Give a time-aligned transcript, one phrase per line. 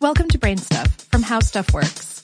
[0.00, 2.22] Welcome to Brain Stuff from How Stuff Works.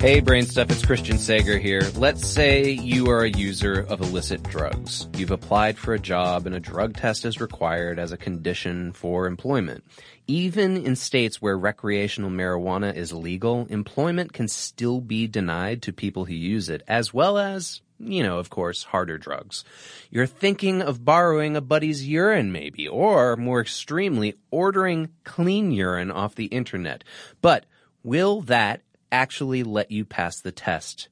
[0.00, 1.82] Hey, Brain Stuff, it's Christian Sager here.
[1.94, 5.08] Let's say you are a user of illicit drugs.
[5.14, 9.26] You've applied for a job and a drug test is required as a condition for
[9.26, 9.84] employment.
[10.26, 16.24] Even in states where recreational marijuana is legal, employment can still be denied to people
[16.24, 19.64] who use it, as well as you know, of course, harder drugs.
[20.10, 26.34] You're thinking of borrowing a buddy's urine maybe, or more extremely, ordering clean urine off
[26.34, 27.04] the internet.
[27.40, 27.66] But
[28.02, 31.08] will that actually let you pass the test?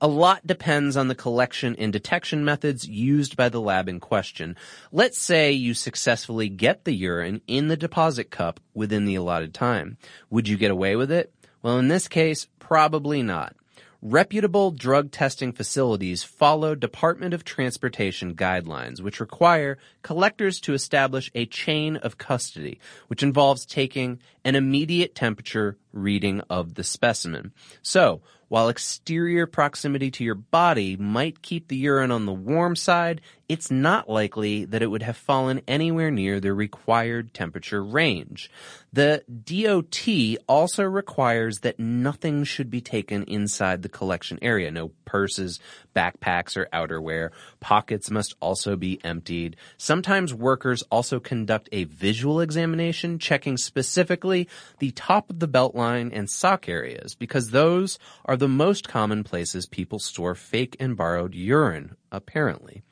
[0.00, 4.56] A lot depends on the collection and detection methods used by the lab in question.
[4.90, 9.96] Let's say you successfully get the urine in the deposit cup within the allotted time.
[10.28, 11.32] Would you get away with it?
[11.62, 13.56] Well, in this case, probably not.
[14.04, 21.46] Reputable drug testing facilities follow Department of Transportation guidelines, which require collectors to establish a
[21.46, 27.52] chain of custody, which involves taking an immediate temperature reading of the specimen.
[27.82, 33.22] So, while exterior proximity to your body might keep the urine on the warm side,
[33.52, 38.50] it's not likely that it would have fallen anywhere near the required temperature range.
[38.94, 44.70] The DOT also requires that nothing should be taken inside the collection area.
[44.70, 45.60] No purses,
[45.94, 47.30] backpacks, or outerwear.
[47.60, 49.56] Pockets must also be emptied.
[49.76, 54.31] Sometimes workers also conduct a visual examination, checking specifically
[54.78, 59.24] the top of the belt line and sock areas, because those are the most common
[59.24, 62.82] places people store fake and borrowed urine, apparently.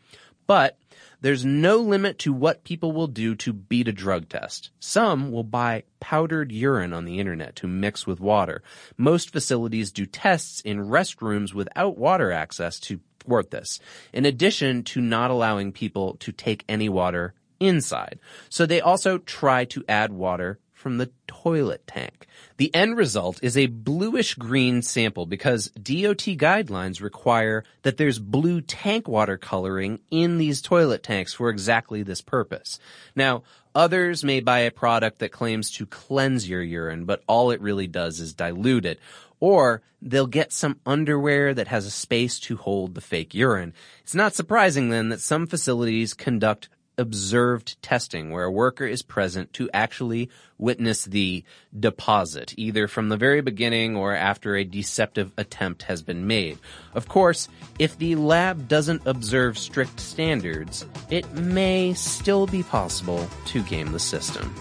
[0.47, 0.79] But
[1.21, 4.71] there's no limit to what people will do to beat a drug test.
[4.81, 8.63] Some will buy powdered urine on the internet to mix with water.
[8.97, 13.79] Most facilities do tests in restrooms without water access to thwart this,
[14.13, 18.19] in addition to not allowing people to take any water inside.
[18.49, 22.27] So they also try to add water from the toilet tank.
[22.57, 28.63] The end result is a bluish green sample because DOT guidelines require that there's blue
[28.63, 32.79] tank water coloring in these toilet tanks for exactly this purpose.
[33.15, 33.43] Now,
[33.75, 37.87] others may buy a product that claims to cleanse your urine, but all it really
[37.87, 39.01] does is dilute it.
[39.39, 43.75] Or they'll get some underwear that has a space to hold the fake urine.
[44.01, 49.53] It's not surprising then that some facilities conduct observed testing where a worker is present
[49.55, 51.43] to actually witness the
[51.79, 56.59] deposit, either from the very beginning or after a deceptive attempt has been made.
[56.95, 63.63] Of course, if the lab doesn't observe strict standards, it may still be possible to
[63.63, 64.55] game the system.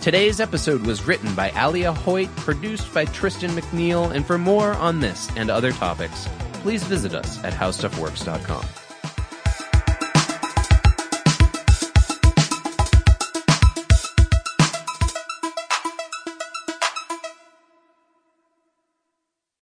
[0.00, 4.98] Today's episode was written by Alia Hoyt, produced by Tristan McNeil, and for more on
[5.00, 8.89] this and other topics, please visit us at howstuffworks.com.